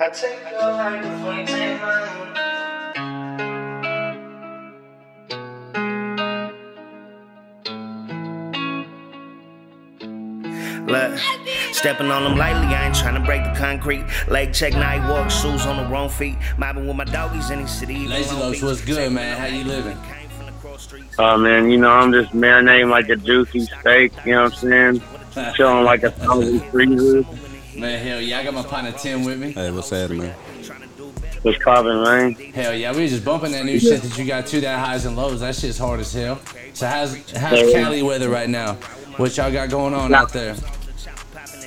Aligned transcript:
I 0.00 0.10
take 0.10 0.38
your 0.52 0.60
heart 0.60 1.02
before 1.02 1.34
you 1.34 1.44
take 1.44 1.82
mine. 1.82 2.28
Look, 10.86 11.18
stepping 11.72 12.12
on 12.12 12.22
them 12.22 12.36
lightly, 12.38 12.68
I 12.68 12.86
ain't 12.86 12.94
trying 12.94 13.16
to 13.16 13.20
break 13.20 13.42
the 13.42 13.52
concrete. 13.58 14.04
Leg 14.28 14.54
check, 14.54 14.74
night 14.74 15.06
walk, 15.10 15.32
shoes 15.32 15.66
on 15.66 15.82
the 15.82 15.90
wrong 15.90 16.08
feet. 16.08 16.36
Mobbing 16.58 16.86
with 16.86 16.94
my 16.94 17.04
doggies 17.04 17.50
in 17.50 17.62
the 17.62 17.68
city. 17.68 18.06
Lazy 18.06 18.36
Loafs, 18.36 18.62
what's 18.62 18.80
good, 18.84 19.12
man? 19.12 19.36
How 19.36 19.46
you 19.46 19.64
living? 19.64 19.98
Oh 21.18 21.36
man, 21.36 21.68
you 21.68 21.76
know 21.76 21.90
I'm 21.90 22.12
just 22.12 22.30
marinating 22.30 22.88
like 22.88 23.08
a 23.08 23.16
juicy 23.16 23.66
steak. 23.66 24.12
You 24.24 24.32
know 24.32 24.44
what 24.44 24.52
I'm 24.52 24.58
saying? 24.58 25.02
Chilling 25.56 25.84
like 25.84 26.04
a 26.04 26.12
thousand 26.12 26.60
freezers. 26.70 27.26
Man, 27.78 28.04
hell 28.04 28.20
yeah, 28.20 28.40
I 28.40 28.44
got 28.44 28.54
my 28.54 28.62
partner 28.62 28.90
Tim 28.92 29.24
with 29.24 29.38
me. 29.38 29.52
Hey, 29.52 29.70
what's 29.70 29.90
happening? 29.90 30.32
What's 31.42 31.62
poppin', 31.62 32.02
man? 32.02 32.34
Hell 32.52 32.74
yeah, 32.74 32.92
we 32.92 33.02
was 33.02 33.12
just 33.12 33.24
bumping 33.24 33.52
that 33.52 33.64
new 33.64 33.78
shit 33.78 34.02
that 34.02 34.18
you 34.18 34.24
got 34.24 34.46
to 34.48 34.60
that 34.62 34.84
highs 34.84 35.04
and 35.04 35.16
lows. 35.16 35.40
That 35.40 35.54
shit's 35.54 35.78
hard 35.78 36.00
as 36.00 36.12
hell. 36.12 36.40
So 36.74 36.88
how's 36.88 37.30
how's 37.32 37.72
Cali 37.72 38.02
weather 38.02 38.28
right 38.28 38.48
now? 38.48 38.74
What 39.16 39.36
y'all 39.36 39.52
got 39.52 39.70
going 39.70 39.94
on 39.94 40.12
out 40.12 40.32
there? 40.32 40.56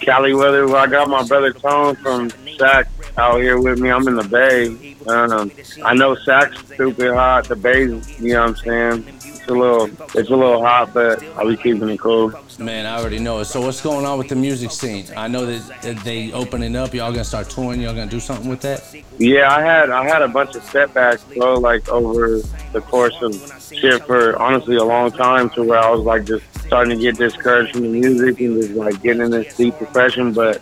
Cali 0.01 0.33
weather. 0.33 0.67
Well, 0.67 0.75
I 0.75 0.87
got 0.87 1.07
my 1.07 1.23
brother 1.23 1.53
Tone 1.53 1.95
from 1.95 2.29
Sac 2.57 2.89
out 3.17 3.39
here 3.39 3.59
with 3.61 3.79
me. 3.79 3.89
I'm 3.89 4.05
in 4.09 4.15
the 4.15 4.23
Bay. 4.23 4.95
Um, 5.07 5.51
I 5.83 5.93
know 5.93 6.15
Sac's 6.15 6.57
stupid 6.73 7.13
hot. 7.13 7.47
The 7.47 7.55
Bay's, 7.55 8.19
you 8.19 8.33
know 8.33 8.41
what 8.41 8.49
I'm 8.49 8.55
saying? 8.57 9.20
It's 9.41 9.49
a 9.49 9.53
little, 9.53 9.87
it's 10.13 10.29
a 10.29 10.35
little 10.35 10.63
hot, 10.63 10.93
but 10.93 11.23
I'll 11.35 11.47
be 11.47 11.57
keeping 11.57 11.89
it 11.89 11.99
cool. 11.99 12.31
Man, 12.59 12.85
I 12.85 12.99
already 12.99 13.17
know 13.17 13.39
it. 13.39 13.45
So 13.45 13.59
what's 13.61 13.81
going 13.81 14.05
on 14.05 14.19
with 14.19 14.27
the 14.27 14.35
music 14.35 14.69
scene? 14.69 15.07
I 15.17 15.27
know 15.27 15.47
that, 15.47 15.81
that 15.81 15.97
they 16.03 16.31
opening 16.31 16.75
up. 16.75 16.93
Y'all 16.93 17.11
gonna 17.11 17.23
start 17.23 17.49
touring. 17.49 17.81
Y'all 17.81 17.95
gonna 17.95 18.11
do 18.11 18.19
something 18.19 18.47
with 18.47 18.61
that? 18.61 18.95
Yeah, 19.17 19.51
I 19.51 19.61
had 19.61 19.89
I 19.89 20.03
had 20.05 20.21
a 20.21 20.27
bunch 20.27 20.55
of 20.55 20.63
setbacks, 20.63 21.23
bro. 21.23 21.55
Like 21.55 21.89
over 21.89 22.39
the 22.71 22.81
course 22.81 23.19
of 23.23 23.33
shit 23.73 24.05
for 24.05 24.37
honestly 24.37 24.75
a 24.75 24.83
long 24.83 25.11
time, 25.11 25.49
to 25.51 25.63
where 25.63 25.79
I 25.79 25.89
was 25.89 26.01
like 26.01 26.25
just 26.25 26.45
starting 26.67 26.95
to 26.95 27.01
get 27.01 27.17
discouraged 27.17 27.73
from 27.73 27.81
the 27.81 27.89
music 27.89 28.39
and 28.41 28.61
just 28.61 28.73
like 28.75 29.01
getting 29.01 29.23
in 29.23 29.31
this 29.31 29.57
deep 29.57 29.77
depression. 29.79 30.33
But 30.33 30.61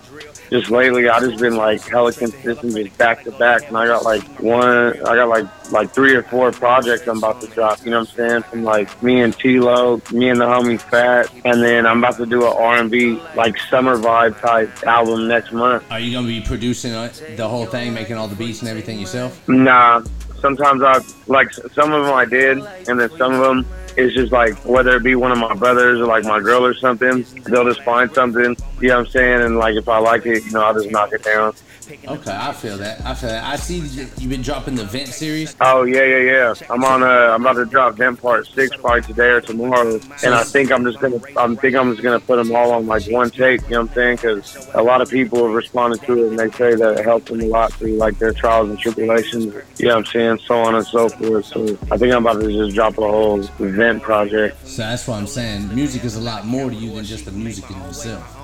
just 0.49 0.71
lately, 0.71 1.07
I 1.07 1.19
just 1.19 1.39
been 1.39 1.55
like 1.55 1.81
hella 1.87 2.11
consistent, 2.11 2.75
just 2.75 2.97
back 2.97 3.23
to 3.23 3.31
back, 3.31 3.67
and 3.67 3.77
I 3.77 3.85
got 3.85 4.03
like 4.03 4.23
one, 4.39 4.99
I 5.01 5.15
got 5.15 5.29
like 5.29 5.45
like 5.71 5.91
three 5.91 6.15
or 6.15 6.23
four 6.23 6.51
projects 6.51 7.07
I'm 7.07 7.19
about 7.19 7.41
to 7.41 7.47
drop. 7.47 7.83
You 7.85 7.91
know 7.91 7.99
what 7.99 8.09
I'm 8.09 8.15
saying? 8.15 8.43
From 8.43 8.63
like 8.63 9.03
me 9.03 9.21
and 9.21 9.37
T-Lo, 9.37 10.01
me 10.11 10.29
and 10.29 10.41
the 10.41 10.45
homie 10.45 10.79
Fat, 10.79 11.31
and 11.45 11.61
then 11.61 11.85
I'm 11.85 11.99
about 11.99 12.17
to 12.17 12.25
do 12.25 12.45
an 12.45 12.53
R&B 12.57 13.21
like 13.35 13.57
summer 13.57 13.97
vibe 13.97 14.39
type 14.39 14.71
album 14.87 15.27
next 15.27 15.51
month. 15.51 15.83
Are 15.91 15.99
you 15.99 16.11
gonna 16.11 16.27
be 16.27 16.41
producing 16.41 16.93
uh, 16.93 17.11
the 17.35 17.47
whole 17.47 17.65
thing, 17.65 17.93
making 17.93 18.15
all 18.15 18.27
the 18.27 18.35
beats 18.35 18.61
and 18.61 18.69
everything 18.69 18.99
yourself? 18.99 19.47
Nah, 19.47 20.03
sometimes 20.39 20.81
I 20.81 21.01
like 21.27 21.51
some 21.53 21.91
of 21.91 22.05
them 22.05 22.13
I 22.13 22.25
did, 22.25 22.57
and 22.87 22.99
then 22.99 23.09
some 23.17 23.33
of 23.33 23.39
them 23.41 23.65
it's 23.97 24.15
just 24.15 24.31
like 24.31 24.53
whether 24.65 24.95
it 24.95 25.03
be 25.03 25.15
one 25.15 25.31
of 25.31 25.37
my 25.37 25.53
brothers 25.53 25.99
or 25.99 26.05
like 26.05 26.23
my 26.23 26.39
girl 26.39 26.65
or 26.65 26.73
something, 26.73 27.25
they'll 27.45 27.65
just 27.65 27.81
find 27.81 28.11
something. 28.13 28.55
You 28.79 28.87
know 28.89 28.97
what 28.97 29.07
I'm 29.07 29.11
saying? 29.11 29.41
And 29.41 29.57
like 29.57 29.75
if 29.75 29.87
I 29.89 29.99
like 29.99 30.25
it, 30.25 30.45
you 30.45 30.51
know, 30.51 30.61
I'll 30.61 30.73
just 30.73 30.89
knock 30.89 31.11
it 31.11 31.23
down. 31.23 31.53
Okay, 31.89 32.31
I 32.31 32.53
feel 32.53 32.77
that. 32.77 33.01
I 33.03 33.15
feel 33.15 33.29
that. 33.29 33.43
I 33.43 33.55
see 33.55 33.79
you've 33.79 34.29
been 34.29 34.43
dropping 34.43 34.75
the 34.75 34.85
Vent 34.85 35.07
series. 35.07 35.55
Oh 35.59 35.83
yeah, 35.83 36.03
yeah, 36.03 36.17
yeah. 36.17 36.53
I'm 36.69 36.83
on. 36.83 37.01
Uh, 37.01 37.07
I'm 37.07 37.41
about 37.41 37.53
to 37.53 37.65
drop 37.65 37.95
them 37.95 38.15
part 38.15 38.45
six 38.45 38.75
probably 38.75 39.01
today 39.01 39.29
or 39.29 39.41
tomorrow, 39.41 39.99
and 40.23 40.35
I 40.35 40.43
think 40.43 40.71
I'm 40.71 40.83
just 40.83 40.99
gonna. 40.99 41.19
I 41.35 41.55
think 41.55 41.75
I'm 41.75 41.91
just 41.91 42.03
gonna 42.03 42.19
put 42.19 42.35
them 42.35 42.55
all 42.55 42.71
on 42.73 42.85
like 42.85 43.09
one 43.09 43.31
take. 43.31 43.61
You 43.63 43.69
know 43.69 43.81
what 43.81 43.89
I'm 43.89 43.95
saying? 43.95 44.15
Because 44.17 44.69
a 44.75 44.83
lot 44.83 45.01
of 45.01 45.09
people 45.09 45.43
have 45.45 45.55
responded 45.55 46.01
to 46.03 46.25
it, 46.25 46.29
and 46.29 46.39
they 46.39 46.51
say 46.51 46.75
that 46.75 46.99
it 46.99 47.03
helped 47.05 47.27
them 47.27 47.41
a 47.41 47.45
lot 47.45 47.73
through 47.73 47.97
like 47.97 48.19
their 48.19 48.33
trials 48.33 48.69
and 48.69 48.77
tribulations. 48.77 49.55
You 49.79 49.87
know 49.87 49.95
what 49.95 49.97
I'm 49.97 50.05
saying? 50.05 50.39
So 50.45 50.59
on 50.59 50.75
and 50.75 50.85
so 50.85 51.09
forth. 51.09 51.45
So 51.45 51.63
I 51.91 51.97
think 51.97 52.13
I'm 52.13 52.25
about 52.25 52.41
to 52.41 52.51
just 52.51 52.75
drop 52.75 52.99
a 52.99 53.01
whole 53.01 53.41
Vent 53.57 54.03
project. 54.03 54.67
So 54.67 54.83
that's 54.83 55.07
what 55.07 55.15
I'm 55.15 55.27
saying. 55.27 55.73
Music 55.73 56.03
is 56.03 56.15
a 56.15 56.21
lot 56.21 56.45
more 56.45 56.69
to 56.69 56.75
you 56.75 56.93
than 56.95 57.03
just 57.03 57.25
the 57.25 57.31
music 57.31 57.69
in 57.71 57.77
itself. 57.77 58.38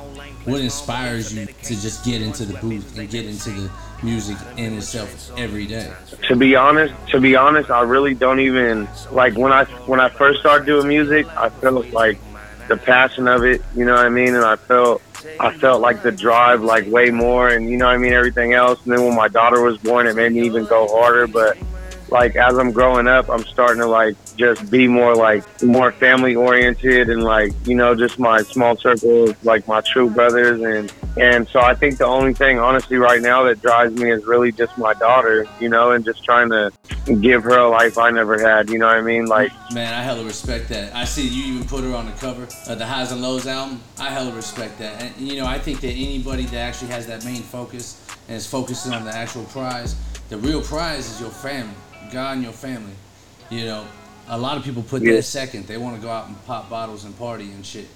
What 0.45 0.61
inspires 0.61 1.33
you 1.33 1.45
to 1.45 1.81
just 1.81 2.05
get 2.05 2.21
into 2.21 2.45
the 2.45 2.57
booth 2.59 2.97
and 2.97 3.09
get 3.09 3.25
into 3.25 3.49
the 3.49 3.71
music 4.03 4.37
in 4.57 4.77
itself 4.77 5.31
every 5.37 5.65
day? 5.65 5.91
to 6.27 6.35
be 6.35 6.55
honest, 6.55 6.93
to 7.09 7.19
be 7.19 7.35
honest, 7.35 7.69
I 7.69 7.81
really 7.81 8.13
don't 8.13 8.39
even 8.39 8.87
like 9.11 9.35
when 9.35 9.51
I 9.51 9.65
when 9.85 9.99
I 9.99 10.09
first 10.09 10.39
started 10.39 10.65
doing 10.65 10.87
music. 10.87 11.27
I 11.37 11.49
felt 11.49 11.87
like 11.91 12.19
the 12.67 12.77
passion 12.77 13.27
of 13.27 13.43
it, 13.43 13.61
you 13.75 13.85
know 13.85 13.93
what 13.93 14.05
I 14.05 14.09
mean, 14.09 14.35
and 14.35 14.43
I 14.43 14.55
felt 14.55 15.01
I 15.39 15.53
felt 15.57 15.81
like 15.81 16.03
the 16.03 16.11
drive 16.11 16.61
like 16.61 16.85
way 16.87 17.09
more, 17.09 17.49
and 17.49 17.69
you 17.69 17.77
know 17.77 17.85
what 17.85 17.95
I 17.95 17.97
mean, 17.97 18.13
everything 18.13 18.53
else. 18.53 18.83
And 18.85 18.93
then 18.93 19.03
when 19.03 19.15
my 19.15 19.27
daughter 19.27 19.61
was 19.61 19.77
born, 19.77 20.07
it 20.07 20.15
made 20.15 20.31
me 20.31 20.45
even 20.45 20.65
go 20.65 20.87
harder. 20.87 21.27
But 21.27 21.57
like 22.09 22.35
as 22.35 22.57
I'm 22.57 22.71
growing 22.71 23.07
up, 23.07 23.29
I'm 23.29 23.45
starting 23.45 23.81
to 23.81 23.87
like 23.87 24.15
just 24.37 24.69
be 24.69 24.87
more 24.87 25.15
like 25.15 25.43
more 25.63 25.91
family 25.91 26.35
oriented 26.35 27.09
and 27.09 27.23
like 27.23 27.53
you 27.65 27.75
know 27.75 27.95
just 27.95 28.19
my 28.19 28.41
small 28.43 28.75
circle 28.77 29.29
of 29.29 29.45
like 29.45 29.67
my 29.67 29.81
true 29.81 30.09
brothers 30.09 30.61
and 30.61 30.91
and 31.17 31.47
so 31.47 31.61
I 31.61 31.75
think 31.75 31.97
the 31.97 32.05
only 32.05 32.33
thing 32.33 32.59
honestly 32.59 32.97
right 32.97 33.21
now 33.21 33.43
that 33.43 33.61
drives 33.61 33.93
me 33.93 34.11
is 34.11 34.25
really 34.25 34.51
just 34.51 34.77
my 34.77 34.93
daughter, 34.95 35.47
you 35.61 35.69
know, 35.69 35.91
and 35.91 36.03
just 36.03 36.25
trying 36.25 36.49
to 36.49 36.71
give 37.21 37.43
her 37.43 37.57
a 37.57 37.69
life 37.69 37.97
I 37.97 38.11
never 38.11 38.37
had. 38.37 38.69
You 38.69 38.79
know 38.79 38.87
what 38.87 38.97
I 38.97 39.01
mean? 39.01 39.25
Like 39.25 39.51
Man, 39.71 39.93
I 39.93 40.01
hella 40.01 40.25
respect 40.25 40.67
that. 40.69 40.93
I 40.93 41.05
see 41.05 41.27
you 41.27 41.53
even 41.53 41.67
put 41.67 41.83
her 41.83 41.95
on 41.95 42.05
the 42.05 42.11
cover 42.13 42.43
of 42.43 42.79
the 42.79 42.85
Highs 42.85 43.11
and 43.13 43.21
Lows 43.21 43.47
album. 43.47 43.81
I 43.97 44.09
hella 44.09 44.33
respect 44.33 44.77
that. 44.79 45.01
And 45.01 45.15
you 45.17 45.37
know, 45.37 45.45
I 45.45 45.57
think 45.57 45.79
that 45.81 45.91
anybody 45.91 46.43
that 46.45 46.57
actually 46.57 46.89
has 46.89 47.07
that 47.07 47.23
main 47.23 47.43
focus 47.43 48.01
and 48.27 48.35
is 48.35 48.45
focusing 48.45 48.93
on 48.93 49.05
the 49.05 49.15
actual 49.15 49.45
prize, 49.45 49.95
the 50.27 50.37
real 50.37 50.61
prize 50.61 51.09
is 51.09 51.21
your 51.21 51.29
family, 51.29 51.75
God 52.11 52.33
and 52.33 52.43
your 52.43 52.51
family. 52.51 52.93
You 53.49 53.65
know, 53.65 53.85
a 54.27 54.37
lot 54.37 54.57
of 54.57 54.63
people 54.63 54.83
put 54.83 55.01
Yeah. 55.03 55.13
that 55.13 55.23
second. 55.23 55.67
They 55.67 55.77
want 55.77 55.95
to 55.95 56.01
go 56.01 56.09
out 56.09 56.27
and 56.27 56.45
pop 56.45 56.69
bottles 56.69 57.03
and 57.05 57.17
party 57.17 57.51
and 57.51 57.65
shit. 57.65 57.87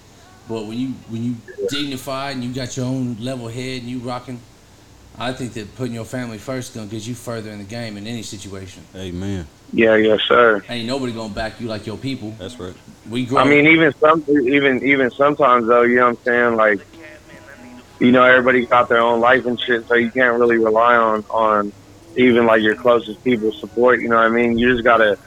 But 0.47 0.65
when 0.65 0.77
you 0.79 0.87
when 1.09 1.23
you 1.23 1.35
dignify 1.69 2.31
and 2.31 2.43
you 2.43 2.51
got 2.53 2.75
your 2.75 2.85
own 2.87 3.17
level 3.19 3.47
head 3.47 3.81
and 3.81 3.89
you 3.89 3.99
rocking, 3.99 4.39
I 5.17 5.31
think 5.33 5.53
that 5.53 5.75
putting 5.75 5.93
your 5.93 6.05
family 6.05 6.37
first 6.37 6.73
gonna 6.73 6.87
get 6.87 7.05
you 7.05 7.13
further 7.13 7.51
in 7.51 7.59
the 7.59 7.63
game 7.65 7.97
in 7.97 8.07
any 8.07 8.23
situation. 8.23 8.83
Amen. 8.95 9.45
yeah, 9.71 9.95
yes, 9.95 10.21
sir. 10.27 10.63
Ain't 10.69 10.87
nobody 10.87 11.11
gonna 11.11 11.33
back 11.33 11.59
you 11.59 11.67
like 11.67 11.85
your 11.85 11.97
people. 11.97 12.33
That's 12.39 12.59
right. 12.59 12.73
We 13.09 13.25
grow. 13.25 13.39
I 13.41 13.43
mean, 13.45 13.67
even 13.67 13.93
some, 13.99 14.23
even 14.29 14.83
even 14.83 15.11
sometimes 15.11 15.67
though, 15.67 15.83
you 15.83 15.97
know 15.97 16.09
what 16.09 16.17
I'm 16.19 16.23
saying? 16.23 16.55
Like, 16.55 16.79
you 17.99 18.11
know, 18.11 18.23
everybody 18.23 18.65
got 18.65 18.89
their 18.89 19.01
own 19.01 19.19
life 19.19 19.45
and 19.45 19.59
shit, 19.59 19.87
so 19.87 19.95
you 19.95 20.09
can't 20.09 20.39
really 20.39 20.57
rely 20.57 20.95
on 20.95 21.23
on 21.29 21.73
even 22.15 22.45
like 22.47 22.61
your 22.61 22.75
closest 22.75 23.23
people's 23.23 23.59
support. 23.59 24.01
You 24.01 24.09
know 24.09 24.15
what 24.15 24.25
I 24.25 24.29
mean? 24.29 24.57
You 24.57 24.71
just 24.73 24.83
gotta. 24.83 25.17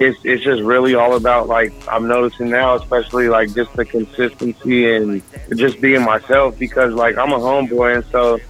It's 0.00 0.18
it's 0.24 0.42
just 0.42 0.62
really 0.62 0.94
all 0.94 1.14
about 1.14 1.46
like 1.46 1.72
I'm 1.86 2.08
noticing 2.08 2.48
now, 2.48 2.74
especially 2.74 3.28
like 3.28 3.54
just 3.54 3.72
the 3.74 3.84
consistency 3.84 4.96
and 4.96 5.22
just 5.54 5.80
being 5.80 6.02
myself 6.02 6.58
because 6.58 6.94
like 6.94 7.18
I'm 7.18 7.32
a 7.32 7.38
homeboy 7.38 7.96
and 7.96 8.04
so 8.06 8.40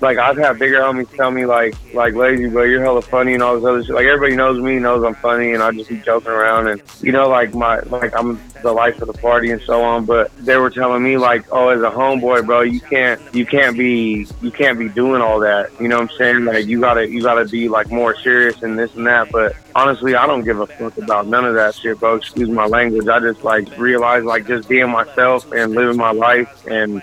like 0.00 0.18
I've 0.18 0.36
had 0.36 0.58
bigger 0.58 0.78
homies 0.80 1.14
tell 1.16 1.30
me 1.30 1.44
like 1.44 1.74
like 1.92 2.14
lazy 2.14 2.48
bro 2.48 2.64
you're 2.64 2.82
hella 2.82 3.02
funny 3.02 3.34
and 3.34 3.42
all 3.42 3.56
this 3.56 3.64
other 3.64 3.82
shit. 3.84 3.94
Like 3.94 4.06
everybody 4.06 4.36
knows 4.36 4.60
me 4.60 4.78
knows 4.78 5.04
I'm 5.04 5.14
funny 5.16 5.52
and 5.52 5.62
I 5.62 5.72
just 5.72 5.88
be 5.88 5.98
joking 5.98 6.30
around 6.30 6.68
and 6.68 6.82
you 7.00 7.12
know 7.12 7.28
like 7.28 7.54
my 7.54 7.80
like 7.80 8.16
I'm 8.16 8.40
the 8.62 8.72
life 8.72 9.00
of 9.00 9.06
the 9.06 9.14
party 9.14 9.50
and 9.50 9.60
so 9.62 9.82
on 9.82 10.04
but 10.04 10.36
they 10.38 10.56
were 10.56 10.70
telling 10.70 11.02
me 11.02 11.16
like 11.16 11.46
oh 11.52 11.68
as 11.68 11.80
a 11.80 11.90
homeboy 11.90 12.46
bro 12.46 12.62
you 12.62 12.80
can't 12.80 13.20
you 13.34 13.46
can't 13.46 13.76
be 13.76 14.26
you 14.42 14.50
can't 14.50 14.78
be 14.78 14.88
doing 14.88 15.20
all 15.20 15.40
that 15.40 15.70
you 15.80 15.88
know 15.88 15.96
what 15.96 16.10
I'm 16.10 16.16
saying? 16.16 16.44
Like 16.44 16.66
you 16.66 16.80
gotta 16.80 17.08
you 17.08 17.22
gotta 17.22 17.46
be 17.46 17.68
like 17.68 17.90
more 17.90 18.16
serious 18.16 18.62
and 18.62 18.78
this 18.78 18.94
and 18.94 19.06
that 19.06 19.30
but 19.32 19.56
honestly 19.74 20.14
I 20.14 20.26
don't 20.26 20.44
give 20.44 20.60
a 20.60 20.66
fuck 20.66 20.96
about 20.98 21.26
none 21.26 21.44
of 21.44 21.54
that 21.54 21.74
shit 21.74 21.98
bro. 21.98 22.16
Excuse 22.16 22.48
my 22.48 22.66
language. 22.66 23.08
I 23.08 23.20
just 23.20 23.42
like 23.42 23.76
realize 23.78 24.24
like 24.24 24.46
just 24.46 24.68
being 24.68 24.90
myself 24.90 25.50
and 25.52 25.72
living 25.72 25.96
my 25.96 26.12
life 26.12 26.66
and 26.66 27.02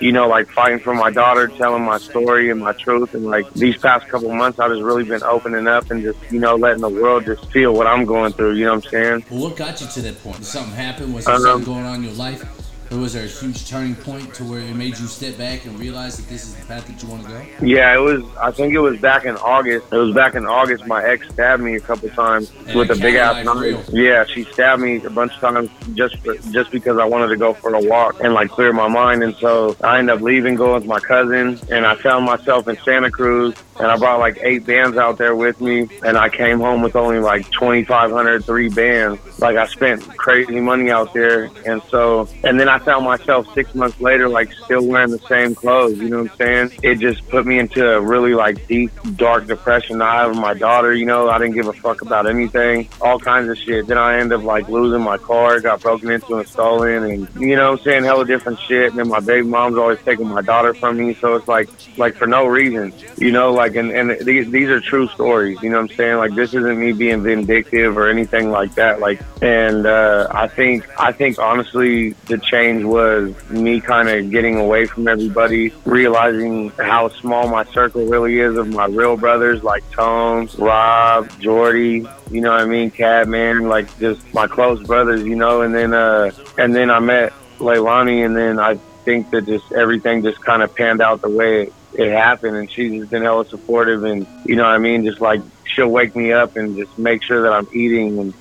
you 0.00 0.12
know, 0.12 0.28
like 0.28 0.48
fighting 0.50 0.78
for 0.78 0.94
my 0.94 1.10
daughter, 1.10 1.48
telling 1.48 1.82
my 1.84 1.98
story 1.98 2.50
and 2.50 2.60
my 2.60 2.72
truth. 2.72 3.14
And 3.14 3.24
like 3.24 3.52
these 3.54 3.76
past 3.78 4.08
couple 4.08 4.32
months, 4.34 4.58
I've 4.58 4.70
just 4.70 4.82
really 4.82 5.04
been 5.04 5.22
opening 5.22 5.66
up 5.66 5.90
and 5.90 6.02
just, 6.02 6.18
you 6.30 6.38
know, 6.38 6.56
letting 6.56 6.82
the 6.82 6.88
world 6.88 7.24
just 7.26 7.50
feel 7.52 7.72
what 7.74 7.86
I'm 7.86 8.04
going 8.04 8.32
through. 8.32 8.54
You 8.54 8.66
know 8.66 8.74
what 8.76 8.84
I'm 8.86 8.90
saying? 8.90 9.24
Well, 9.30 9.40
what 9.42 9.56
got 9.56 9.80
you 9.80 9.86
to 9.86 10.02
that 10.02 10.22
point? 10.22 10.36
Did 10.38 10.46
something 10.46 10.74
happen? 10.74 11.12
Was 11.12 11.24
there 11.24 11.34
Um, 11.36 11.40
something 11.42 11.72
going 11.74 11.86
on 11.86 11.96
in 11.96 12.02
your 12.04 12.12
life? 12.14 12.44
Or 12.90 12.98
was 12.98 13.14
there 13.14 13.24
a 13.24 13.28
huge 13.28 13.68
turning 13.68 13.96
point 13.96 14.32
to 14.34 14.44
where 14.44 14.60
it 14.60 14.74
made 14.74 14.98
you 14.98 15.06
step 15.06 15.36
back 15.36 15.64
and 15.64 15.78
realize 15.78 16.16
that 16.18 16.28
this 16.28 16.44
is 16.44 16.54
the 16.54 16.64
path 16.66 16.86
that 16.86 17.02
you 17.02 17.08
want 17.08 17.24
to 17.24 17.28
go? 17.28 17.42
Yeah, 17.60 17.94
it 17.94 18.00
was, 18.00 18.22
I 18.36 18.52
think 18.52 18.74
it 18.74 18.78
was 18.78 18.98
back 19.00 19.24
in 19.24 19.36
August. 19.36 19.92
It 19.92 19.96
was 19.96 20.14
back 20.14 20.34
in 20.34 20.46
August. 20.46 20.86
My 20.86 21.04
ex 21.04 21.28
stabbed 21.30 21.62
me 21.62 21.74
a 21.74 21.80
couple 21.80 22.08
times 22.10 22.52
And 22.66 22.78
with 22.78 22.90
a 22.90 22.94
big 22.94 23.16
ass 23.16 23.44
knife. 23.44 23.88
Yeah, 23.90 24.24
she 24.24 24.44
stabbed 24.44 24.82
me 24.82 25.02
a 25.04 25.10
bunch 25.10 25.34
of 25.34 25.40
times 25.40 25.70
just 25.94 26.16
for, 26.18 26.36
just 26.52 26.70
because 26.70 26.98
I 26.98 27.04
wanted 27.04 27.28
to 27.28 27.36
go 27.36 27.54
for 27.54 27.74
a 27.74 27.80
walk 27.80 28.20
and 28.20 28.34
like 28.34 28.50
clear 28.50 28.72
my 28.72 28.88
mind. 28.88 29.22
And 29.24 29.34
so 29.36 29.76
I 29.82 29.98
ended 29.98 30.16
up 30.16 30.22
leaving, 30.22 30.54
going 30.54 30.74
with 30.74 30.86
my 30.86 31.00
cousin, 31.00 31.58
and 31.70 31.84
I 31.84 31.96
found 31.96 32.24
myself 32.24 32.68
in 32.68 32.76
Santa 32.78 33.10
Cruz. 33.10 33.54
And 33.78 33.88
I 33.88 33.98
brought 33.98 34.20
like 34.20 34.38
eight 34.40 34.64
bands 34.64 34.96
out 34.96 35.18
there 35.18 35.36
with 35.36 35.60
me, 35.60 35.86
and 36.02 36.16
I 36.16 36.30
came 36.30 36.60
home 36.60 36.80
with 36.80 36.96
only 36.96 37.18
like 37.18 37.50
2,500, 37.50 38.42
three 38.44 38.70
bands. 38.70 39.20
Like 39.38 39.56
I 39.56 39.66
spent 39.66 40.02
crazy 40.16 40.60
money 40.60 40.90
out 40.90 41.12
there, 41.12 41.50
and 41.66 41.82
so 41.90 42.26
and 42.42 42.58
then 42.58 42.70
I 42.70 42.75
I 42.76 42.78
found 42.78 43.06
myself 43.06 43.54
six 43.54 43.74
months 43.74 43.98
later, 44.02 44.28
like 44.28 44.52
still 44.52 44.86
wearing 44.86 45.10
the 45.10 45.18
same 45.20 45.54
clothes. 45.54 45.96
You 45.98 46.10
know 46.10 46.24
what 46.24 46.32
I'm 46.32 46.36
saying? 46.36 46.80
It 46.82 46.98
just 46.98 47.26
put 47.30 47.46
me 47.46 47.58
into 47.58 47.90
a 47.90 47.98
really 47.98 48.34
like 48.34 48.66
deep, 48.66 48.90
dark 49.16 49.46
depression. 49.46 50.02
I 50.02 50.16
have 50.16 50.36
my 50.36 50.52
daughter. 50.52 50.92
You 50.92 51.06
know, 51.06 51.30
I 51.30 51.38
didn't 51.38 51.54
give 51.54 51.68
a 51.68 51.72
fuck 51.72 52.02
about 52.02 52.26
anything, 52.26 52.90
all 53.00 53.18
kinds 53.18 53.48
of 53.48 53.56
shit. 53.56 53.86
Then 53.86 53.96
I 53.96 54.18
end 54.18 54.30
up 54.30 54.42
like 54.42 54.68
losing 54.68 55.00
my 55.00 55.16
car, 55.16 55.58
got 55.58 55.80
broken 55.80 56.10
into 56.10 56.36
and 56.36 56.46
stolen, 56.46 57.04
and 57.04 57.40
you 57.40 57.56
know, 57.56 57.70
what 57.70 57.78
I'm 57.80 57.84
saying 57.84 58.04
hella 58.04 58.26
different 58.26 58.58
shit. 58.60 58.90
And 58.90 58.98
then 58.98 59.08
my 59.08 59.20
baby 59.20 59.46
mom's 59.46 59.78
always 59.78 59.98
taking 60.04 60.28
my 60.28 60.42
daughter 60.42 60.74
from 60.74 60.98
me, 60.98 61.14
so 61.14 61.34
it's 61.36 61.48
like 61.48 61.70
like 61.96 62.14
for 62.16 62.26
no 62.26 62.44
reason, 62.44 62.92
you 63.16 63.30
know, 63.30 63.54
like 63.54 63.74
and 63.76 63.90
and 63.90 64.20
these 64.26 64.50
these 64.50 64.68
are 64.68 64.80
true 64.80 65.08
stories. 65.08 65.62
You 65.62 65.70
know 65.70 65.80
what 65.80 65.92
I'm 65.92 65.96
saying? 65.96 66.16
Like 66.18 66.34
this 66.34 66.52
isn't 66.52 66.78
me 66.78 66.92
being 66.92 67.22
vindictive 67.22 67.96
or 67.96 68.10
anything 68.10 68.50
like 68.50 68.74
that. 68.74 69.00
Like, 69.00 69.22
and 69.40 69.86
uh, 69.86 70.28
I 70.30 70.48
think 70.48 70.86
I 71.00 71.12
think 71.12 71.38
honestly, 71.38 72.10
the 72.26 72.36
change 72.66 72.84
was 72.84 73.34
me 73.50 73.80
kind 73.80 74.08
of 74.08 74.30
getting 74.30 74.56
away 74.56 74.86
from 74.86 75.08
everybody, 75.08 75.72
realizing 75.84 76.70
how 76.70 77.08
small 77.08 77.48
my 77.48 77.64
circle 77.66 78.06
really 78.06 78.38
is 78.40 78.56
of 78.56 78.68
my 78.68 78.86
real 78.86 79.16
brothers 79.16 79.62
like 79.62 79.88
Tone, 79.90 80.48
Rob, 80.58 81.28
Jordy, 81.40 82.06
you 82.30 82.40
know 82.40 82.50
what 82.50 82.60
I 82.60 82.66
mean, 82.66 82.90
Cadman, 82.90 83.68
like 83.68 83.98
just 83.98 84.22
my 84.34 84.46
close 84.46 84.82
brothers, 84.86 85.22
you 85.22 85.36
know, 85.36 85.62
and 85.62 85.74
then 85.74 85.94
uh 85.94 86.30
and 86.58 86.74
then 86.74 86.90
I 86.90 86.98
met 86.98 87.32
Leilani 87.58 88.24
and 88.24 88.36
then 88.36 88.58
I 88.58 88.76
think 89.04 89.30
that 89.30 89.46
just 89.46 89.72
everything 89.72 90.22
just 90.22 90.40
kind 90.40 90.62
of 90.62 90.74
panned 90.74 91.00
out 91.00 91.22
the 91.22 91.30
way 91.30 91.62
it, 91.62 91.72
it 91.94 92.12
happened 92.12 92.56
and 92.56 92.70
she's 92.70 92.92
just 92.92 93.10
been 93.10 93.22
hella 93.22 93.46
supportive 93.46 94.04
and 94.04 94.26
you 94.44 94.56
know 94.56 94.64
what 94.64 94.72
I 94.72 94.78
mean, 94.78 95.04
just 95.04 95.20
like 95.20 95.40
she'll 95.64 95.88
wake 95.88 96.16
me 96.16 96.32
up 96.32 96.56
and 96.56 96.76
just 96.76 96.98
make 96.98 97.22
sure 97.22 97.42
that 97.42 97.52
I'm 97.52 97.68
eating 97.72 98.18
and 98.18 98.34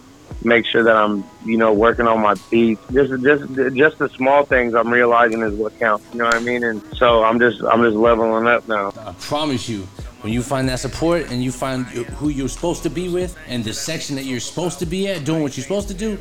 make 0.45 0.65
sure 0.65 0.83
that 0.83 0.95
I'm, 0.95 1.23
you 1.43 1.57
know, 1.57 1.73
working 1.73 2.07
on 2.07 2.21
my 2.21 2.35
beats. 2.49 2.81
Just, 2.91 3.21
just, 3.23 3.75
just 3.75 3.97
the 3.97 4.09
small 4.09 4.45
things 4.45 4.73
I'm 4.73 4.89
realizing 4.89 5.41
is 5.41 5.53
what 5.53 5.77
counts. 5.79 6.05
You 6.13 6.19
know 6.19 6.25
what 6.25 6.35
I 6.35 6.39
mean? 6.39 6.63
And 6.63 6.81
so 6.95 7.23
I'm 7.23 7.39
just, 7.39 7.61
I'm 7.63 7.81
just 7.81 7.95
leveling 7.95 8.47
up 8.47 8.67
now. 8.67 8.93
I 8.97 9.13
promise 9.19 9.67
you, 9.67 9.81
when 10.21 10.33
you 10.33 10.41
find 10.41 10.67
that 10.69 10.79
support 10.79 11.29
and 11.31 11.43
you 11.43 11.51
find 11.51 11.85
who 11.85 12.29
you're 12.29 12.47
supposed 12.47 12.83
to 12.83 12.89
be 12.89 13.09
with 13.09 13.37
and 13.47 13.63
the 13.63 13.73
section 13.73 14.15
that 14.15 14.25
you're 14.25 14.39
supposed 14.39 14.79
to 14.79 14.85
be 14.85 15.07
at, 15.07 15.25
doing 15.25 15.41
what 15.41 15.57
you're 15.57 15.63
supposed 15.63 15.87
to 15.89 15.93
do, 15.93 16.17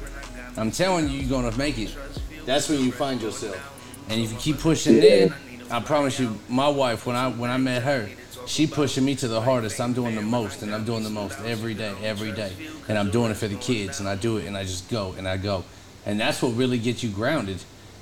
I'm 0.57 0.71
telling 0.71 1.09
you, 1.09 1.21
you're 1.21 1.31
gonna 1.31 1.57
make 1.57 1.79
it. 1.79 1.97
That's 2.45 2.69
when 2.69 2.81
you 2.81 2.93
find 2.93 3.21
yourself. 3.21 3.59
And 4.09 4.21
if 4.21 4.31
you 4.31 4.39
keep 4.39 4.59
pushing 4.59 4.99
in, 4.99 5.35
I 5.71 5.81
promise 5.81 6.21
you, 6.21 6.39
my 6.49 6.69
wife, 6.69 7.07
when 7.07 7.17
I 7.17 7.31
when 7.31 7.51
I 7.51 7.57
met 7.57 7.83
her, 7.83 8.09
she 8.47 8.67
pushing 8.67 9.05
me 9.05 9.15
to 9.17 9.29
the 9.29 9.41
hardest. 9.41 9.81
I'm 9.81 9.93
doing 9.93 10.15
the 10.15 10.23
most, 10.23 10.63
and 10.63 10.75
I'm 10.75 10.85
doing 10.85 11.03
the 11.03 11.11
most 11.11 11.39
every 11.41 11.75
day, 11.75 11.95
every 12.03 12.33
day, 12.33 12.53
and 12.89 12.99
I'm 12.99 13.11
doing 13.11 13.31
it 13.31 13.37
for 13.37 13.49
the 13.49 13.57
kids, 13.57 14.01
and 14.01 14.09
I 14.09 14.17
do 14.17 14.37
it, 14.39 14.47
and 14.47 14.57
I 14.57 14.63
just 14.65 14.91
go 14.91 15.15
and 15.19 15.29
I 15.29 15.37
go, 15.37 15.65
and 16.07 16.19
that's 16.19 16.43
what 16.43 16.55
really 16.55 16.79
gets 16.79 17.03
you 17.03 17.11
grounded. 17.11 17.59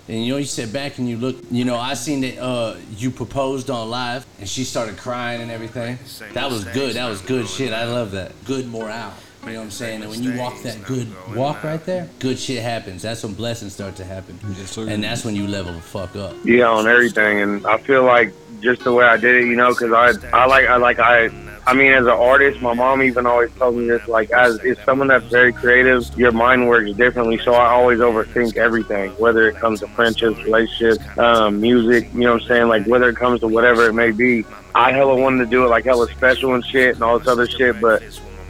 And 0.08 0.24
you 0.24 0.32
know, 0.32 0.38
you 0.38 0.44
sit 0.44 0.72
back 0.72 0.98
and 0.98 1.08
you 1.08 1.16
look. 1.16 1.36
You 1.50 1.64
know, 1.64 1.76
I 1.76 1.94
seen 1.94 2.22
that 2.22 2.38
uh, 2.38 2.76
you 2.96 3.10
proposed 3.10 3.70
on 3.70 3.88
live, 3.88 4.26
and 4.40 4.48
she 4.48 4.64
started 4.64 4.96
crying 4.96 5.40
and 5.40 5.50
everything. 5.50 5.98
That 6.32 6.50
was 6.50 6.64
good. 6.64 6.96
That 6.96 7.08
was 7.08 7.20
good 7.22 7.48
shit. 7.48 7.72
I 7.72 7.84
love 7.84 8.10
that. 8.12 8.32
Good 8.44 8.66
morale. 8.68 9.14
You 9.44 9.52
know 9.52 9.58
what 9.58 9.64
I'm 9.64 9.70
saying? 9.72 10.02
And 10.02 10.10
when 10.10 10.22
you 10.22 10.38
walk 10.38 10.60
that 10.62 10.84
good 10.84 11.08
walk 11.34 11.64
right 11.64 11.84
there, 11.84 12.08
good 12.20 12.38
shit 12.38 12.62
happens. 12.62 13.02
That's 13.02 13.24
when 13.24 13.34
blessings 13.34 13.74
start 13.74 13.96
to 13.96 14.04
happen. 14.04 14.38
And 14.76 15.02
that's 15.02 15.24
when 15.24 15.34
you 15.34 15.48
level 15.48 15.72
the 15.72 15.80
fuck 15.80 16.14
up. 16.14 16.36
Yeah, 16.44 16.68
on 16.68 16.86
everything. 16.86 17.40
And 17.40 17.66
I 17.66 17.78
feel 17.78 18.04
like 18.04 18.32
just 18.62 18.84
the 18.84 18.92
way 18.92 19.04
I 19.04 19.16
did 19.16 19.44
it, 19.44 19.46
you 19.46 19.56
know, 19.56 19.70
because 19.70 19.92
I, 19.92 20.36
I 20.36 20.46
like, 20.46 20.66
I 20.66 20.76
like, 20.76 20.98
I, 20.98 21.30
I 21.64 21.74
mean, 21.74 21.92
as 21.92 22.04
an 22.06 22.10
artist, 22.10 22.60
my 22.60 22.74
mom 22.74 23.02
even 23.02 23.24
always 23.26 23.52
told 23.54 23.76
me 23.76 23.86
this. 23.86 24.08
Like, 24.08 24.30
as 24.32 24.58
is 24.64 24.76
someone 24.84 25.08
that's 25.08 25.26
very 25.26 25.52
creative, 25.52 26.04
your 26.18 26.32
mind 26.32 26.68
works 26.68 26.92
differently. 26.92 27.38
So 27.38 27.52
I 27.54 27.68
always 27.68 28.00
overthink 28.00 28.56
everything, 28.56 29.10
whether 29.12 29.48
it 29.48 29.56
comes 29.56 29.80
to 29.80 29.86
friendships, 29.88 30.38
relationships, 30.38 31.18
um, 31.18 31.60
music. 31.60 32.08
You 32.14 32.20
know 32.20 32.32
what 32.32 32.42
I'm 32.42 32.48
saying? 32.48 32.68
Like, 32.68 32.86
whether 32.86 33.08
it 33.08 33.16
comes 33.16 33.40
to 33.40 33.48
whatever 33.48 33.86
it 33.88 33.92
may 33.92 34.10
be. 34.10 34.44
I 34.74 34.90
hella 34.92 35.14
wanted 35.20 35.44
to 35.44 35.50
do 35.50 35.64
it 35.64 35.68
like 35.68 35.84
hella 35.84 36.10
special 36.10 36.54
and 36.54 36.64
shit 36.64 36.94
and 36.94 37.04
all 37.04 37.18
this 37.18 37.28
other 37.28 37.46
shit, 37.46 37.80
but 37.80 38.02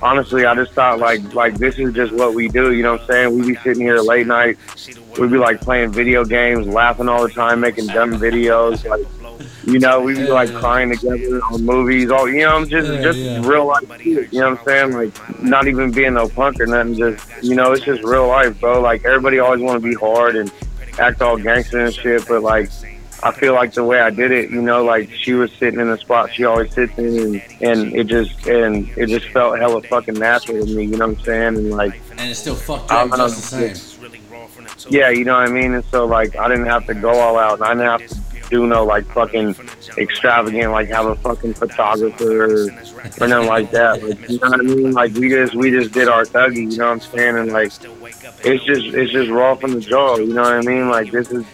honestly, 0.02 0.44
I 0.44 0.54
just 0.54 0.72
thought 0.72 0.98
like 0.98 1.34
like 1.34 1.54
this 1.54 1.78
is 1.78 1.94
just 1.94 2.12
what 2.12 2.34
we 2.34 2.48
do. 2.48 2.72
You 2.72 2.82
know 2.82 2.92
what 2.92 3.02
I'm 3.02 3.06
saying? 3.06 3.38
We 3.38 3.54
be 3.54 3.60
sitting 3.62 3.82
here 3.82 3.98
late 3.98 4.26
night. 4.26 4.58
We'd 5.18 5.30
be 5.30 5.38
like 5.38 5.60
playing 5.60 5.92
video 5.92 6.24
games, 6.24 6.66
laughing 6.66 7.08
all 7.08 7.22
the 7.22 7.32
time, 7.32 7.60
making 7.60 7.86
dumb 7.86 8.12
videos. 8.12 8.84
Like, 8.84 9.06
you 9.64 9.78
know, 9.78 10.00
we'd 10.00 10.16
be 10.16 10.26
like 10.28 10.52
crying 10.54 10.90
together 10.90 11.40
on 11.50 11.64
movies. 11.64 12.10
All 12.10 12.28
you 12.28 12.40
know, 12.40 12.56
I'm 12.56 12.68
just 12.68 12.88
Yeah, 12.90 13.02
just 13.02 13.18
yeah. 13.18 13.40
real 13.46 13.66
life. 13.66 14.04
You 14.04 14.26
know 14.32 14.50
what 14.50 14.60
I'm 14.60 14.64
saying? 14.66 14.92
Like, 14.92 15.42
not 15.42 15.66
even 15.68 15.90
being 15.90 16.14
no 16.14 16.28
punk 16.28 16.60
or 16.60 16.66
nothing. 16.66 16.94
Just 16.96 17.26
you 17.42 17.54
know, 17.54 17.72
it's 17.72 17.84
just 17.84 18.02
real 18.02 18.28
life, 18.28 18.58
bro. 18.60 18.80
Like 18.80 19.04
everybody 19.04 19.38
always 19.38 19.60
want 19.60 19.82
to 19.82 19.88
be 19.88 19.94
hard 19.94 20.36
and 20.36 20.50
act 20.98 21.22
all 21.22 21.36
gangster 21.36 21.84
and 21.84 21.94
shit, 21.94 22.26
but 22.28 22.42
like. 22.42 22.70
I 23.24 23.30
feel 23.30 23.54
like 23.54 23.72
the 23.72 23.84
way 23.84 24.00
I 24.00 24.10
did 24.10 24.32
it, 24.32 24.50
you 24.50 24.60
know, 24.60 24.84
like 24.84 25.08
she 25.12 25.34
was 25.34 25.52
sitting 25.52 25.78
in 25.78 25.88
the 25.88 25.96
spot 25.96 26.34
she 26.34 26.44
always 26.44 26.74
sits 26.74 26.98
in, 26.98 27.06
and, 27.06 27.42
and 27.60 27.94
it 27.94 28.08
just 28.08 28.48
and 28.48 28.88
it 28.98 29.06
just 29.10 29.26
felt 29.28 29.60
hella 29.60 29.80
fucking 29.82 30.14
natural 30.14 30.66
to 30.66 30.74
me. 30.74 30.86
You 30.86 30.96
know 30.96 31.06
what 31.06 31.18
I'm 31.18 31.24
saying? 31.24 31.56
And 31.56 31.70
like, 31.70 32.00
And 32.18 32.28
it's 32.28 32.40
still 32.40 32.56
fucked 32.56 32.90
up 32.90 33.10
just 33.16 33.52
the 33.52 33.60
know. 33.68 33.72
same. 33.74 34.90
yeah, 34.90 35.10
you 35.10 35.24
know 35.24 35.34
what 35.34 35.48
I 35.48 35.52
mean. 35.52 35.72
And 35.74 35.84
so 35.84 36.04
like, 36.04 36.34
I 36.34 36.48
didn't 36.48 36.66
have 36.66 36.84
to 36.86 36.94
go 36.94 37.10
all 37.10 37.38
out, 37.38 37.60
and 37.60 37.62
I 37.64 37.74
didn't 37.74 38.00
have 38.00 38.10
to 38.10 38.21
do 38.52 38.66
no 38.66 38.84
like 38.84 39.06
fucking 39.06 39.56
extravagant, 39.96 40.70
like 40.72 40.88
have 40.88 41.06
a 41.06 41.16
fucking 41.16 41.54
photographer 41.54 42.44
or, 42.44 42.64
or 43.20 43.28
nothing 43.28 43.48
like 43.48 43.70
that. 43.70 44.02
Like, 44.02 44.28
you 44.28 44.38
know 44.38 44.50
what 44.50 44.60
I 44.60 44.62
mean? 44.62 44.92
Like 44.92 45.14
we 45.14 45.30
just 45.30 45.54
we 45.54 45.70
just 45.70 45.92
did 45.92 46.08
our 46.08 46.24
thuggy. 46.24 46.70
You 46.70 46.78
know 46.78 46.88
what 46.88 46.92
I'm 46.92 47.00
saying? 47.00 47.38
And 47.38 47.52
like, 47.52 47.72
it's 48.44 48.64
just 48.64 48.86
it's 48.94 49.10
just 49.10 49.30
raw 49.30 49.54
from 49.54 49.72
the 49.72 49.80
jaw. 49.80 50.18
You 50.18 50.34
know 50.34 50.42
what 50.42 50.52
I 50.52 50.60
mean? 50.60 50.90
Like 50.90 51.10
this 51.10 51.30
is 51.32 51.46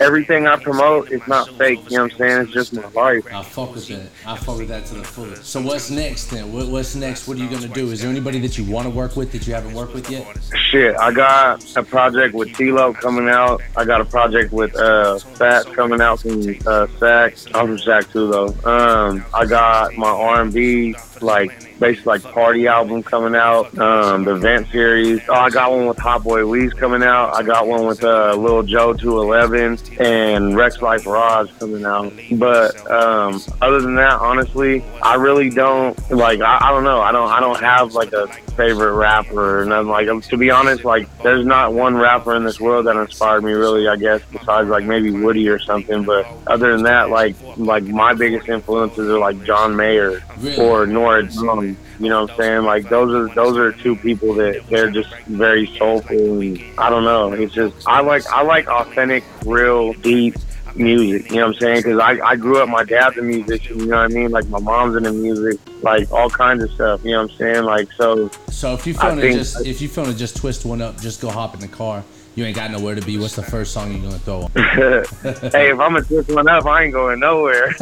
everything 0.00 0.46
I 0.46 0.56
promote. 0.56 1.10
It's 1.10 1.26
not 1.26 1.48
fake. 1.56 1.80
You 1.90 1.98
know 1.98 2.04
what 2.04 2.12
I'm 2.12 2.18
saying? 2.18 2.42
It's 2.42 2.52
just 2.52 2.72
my 2.72 2.88
life. 2.88 3.26
I 3.32 3.42
fuck 3.42 3.74
with 3.74 3.88
that. 3.88 4.08
I 4.26 4.36
fuck 4.36 4.58
with 4.58 4.68
that 4.68 4.86
to 4.86 4.94
the 4.94 5.04
fullest. 5.04 5.44
So 5.44 5.60
what's 5.60 5.90
next 5.90 6.26
then? 6.26 6.52
What, 6.52 6.68
what's 6.68 6.94
next? 6.94 7.28
What 7.28 7.36
are 7.36 7.40
you 7.40 7.48
gonna 7.48 7.68
do? 7.68 7.90
Is 7.90 8.00
there 8.00 8.10
anybody 8.10 8.38
that 8.40 8.58
you 8.58 8.70
want 8.70 8.86
to 8.86 8.90
work 8.90 9.16
with 9.16 9.32
that 9.32 9.46
you 9.46 9.54
haven't 9.54 9.74
worked 9.74 9.94
with 9.94 10.10
yet? 10.10 10.26
Shit, 10.70 10.96
I 10.96 11.12
got 11.12 11.64
a 11.76 11.82
project 11.82 12.34
with 12.34 12.54
T-Lo 12.54 12.92
coming 12.94 13.28
out. 13.28 13.62
I 13.76 13.84
got 13.84 14.00
a 14.00 14.04
project 14.04 14.52
with 14.52 14.74
uh 14.76 15.18
Fat 15.18 15.66
coming 15.74 16.00
out 16.00 16.20
from 16.20 16.42
uh 16.66 16.86
Sac. 16.98 17.36
I'm 17.54 17.66
from 17.66 17.78
Sac 17.78 18.10
too 18.12 18.30
though. 18.30 18.54
Um, 18.64 19.24
I 19.34 19.46
got 19.46 19.94
my 19.94 20.08
R&B 20.08 20.94
like 21.20 21.67
basically 21.78 22.18
like 22.18 22.22
party 22.32 22.66
album 22.66 23.02
coming 23.02 23.34
out. 23.34 23.76
Um, 23.78 24.24
the 24.24 24.34
Vent 24.36 24.68
series. 24.70 25.20
Oh, 25.28 25.34
I 25.34 25.50
got 25.50 25.70
one 25.70 25.86
with 25.86 25.98
Hot 25.98 26.22
Boy 26.22 26.40
Weez 26.40 26.76
coming 26.76 27.02
out. 27.02 27.34
I 27.34 27.42
got 27.42 27.66
one 27.66 27.86
with 27.86 28.02
uh 28.04 28.34
Lil 28.34 28.62
Joe 28.62 28.92
211 28.92 29.78
and 30.00 30.56
Rex 30.56 30.80
Life 30.82 31.06
Raj 31.06 31.48
coming 31.58 31.84
out. 31.84 32.12
But 32.32 32.90
um, 32.90 33.40
other 33.60 33.80
than 33.80 33.94
that, 33.96 34.14
honestly, 34.20 34.82
I 35.02 35.14
really 35.14 35.50
don't 35.50 35.98
like. 36.10 36.40
I, 36.40 36.58
I 36.60 36.70
don't 36.72 36.84
know. 36.84 37.00
I 37.00 37.12
don't. 37.12 37.28
I 37.30 37.40
don't 37.40 37.60
have 37.60 37.94
like 37.94 38.12
a 38.12 38.26
favorite 38.56 38.94
rapper 38.94 39.60
or 39.60 39.64
nothing 39.64 39.88
like. 39.88 40.08
To 40.28 40.36
be 40.36 40.50
honest, 40.50 40.84
like 40.84 41.06
there's 41.22 41.44
not 41.46 41.72
one 41.74 41.96
rapper 41.96 42.34
in 42.34 42.44
this 42.44 42.60
world 42.60 42.86
that 42.86 42.96
inspired 42.96 43.44
me 43.44 43.52
really. 43.52 43.86
I 43.88 43.96
guess 43.96 44.20
besides 44.32 44.68
like 44.68 44.84
maybe 44.84 45.10
Woodie 45.10 45.48
or 45.48 45.58
something. 45.58 46.04
But 46.04 46.26
other 46.46 46.72
than 46.72 46.82
that, 46.84 47.10
like 47.10 47.36
like 47.56 47.84
my 47.84 48.14
biggest 48.14 48.48
influences 48.48 49.08
are 49.08 49.18
like 49.18 49.42
John 49.44 49.76
Mayer 49.76 50.22
Really? 50.38 50.56
or 50.56 50.86
Norah 50.86 51.22
Jones. 51.24 51.67
You 52.00 52.08
know 52.08 52.22
what 52.22 52.30
I'm 52.32 52.36
saying? 52.36 52.62
Like 52.64 52.88
those 52.88 53.14
are 53.14 53.34
those 53.34 53.56
are 53.56 53.72
two 53.72 53.96
people 53.96 54.34
that 54.34 54.66
they're 54.68 54.90
just 54.90 55.14
very 55.26 55.66
soulful 55.76 56.40
and 56.40 56.62
I 56.78 56.90
don't 56.90 57.04
know. 57.04 57.32
It's 57.32 57.52
just 57.52 57.74
I 57.86 58.00
like 58.00 58.26
I 58.26 58.42
like 58.42 58.68
authentic, 58.68 59.24
real, 59.44 59.92
deep 59.94 60.36
music. 60.76 61.30
You 61.30 61.36
know 61.36 61.46
what 61.48 61.54
I'm 61.56 61.60
saying? 61.60 61.76
Because 61.78 61.98
I 61.98 62.18
I 62.24 62.36
grew 62.36 62.62
up. 62.62 62.68
My 62.68 62.84
dad's 62.84 63.16
a 63.18 63.22
musician. 63.22 63.80
You 63.80 63.86
know 63.86 63.96
what 63.96 64.04
I 64.10 64.14
mean? 64.14 64.30
Like 64.30 64.46
my 64.48 64.60
mom's 64.60 64.96
into 64.96 65.12
music. 65.12 65.58
Like 65.82 66.10
all 66.12 66.30
kinds 66.30 66.62
of 66.62 66.70
stuff. 66.70 67.04
You 67.04 67.12
know 67.12 67.22
what 67.22 67.32
I'm 67.32 67.36
saying? 67.36 67.64
Like 67.64 67.92
so. 67.92 68.30
So 68.50 68.74
if 68.74 68.86
you 68.86 68.94
feeling 68.94 69.20
to 69.20 69.32
just 69.32 69.66
if 69.66 69.80
you 69.80 69.88
feeling 69.88 70.12
to 70.12 70.16
just 70.16 70.36
twist 70.36 70.64
one 70.64 70.80
up, 70.80 71.00
just 71.00 71.20
go 71.20 71.30
hop 71.30 71.54
in 71.54 71.60
the 71.60 71.68
car. 71.68 72.04
You 72.34 72.44
ain't 72.44 72.54
got 72.54 72.70
nowhere 72.70 72.94
to 72.94 73.02
be. 73.02 73.18
What's 73.18 73.34
the 73.34 73.42
first 73.42 73.72
song 73.72 73.90
you're 73.92 74.02
gonna 74.02 74.18
throw 74.20 74.42
on? 74.42 74.50
hey, 74.54 75.70
if 75.72 75.80
I'm 75.80 75.94
gonna 75.94 76.02
twist 76.02 76.30
one 76.30 76.48
up, 76.48 76.66
I 76.66 76.84
ain't 76.84 76.92
going 76.92 77.18
nowhere. 77.18 77.74